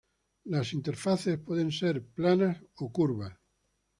[0.45, 3.37] Las interfaces pueden ser planas o curvas.